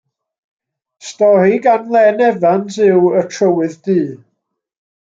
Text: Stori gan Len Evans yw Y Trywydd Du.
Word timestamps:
Stori 1.09 1.55
gan 1.65 1.83
Len 1.95 2.17
Evans 2.29 2.75
yw 2.89 3.05
Y 3.21 3.23
Trywydd 3.35 3.79
Du. 3.89 4.01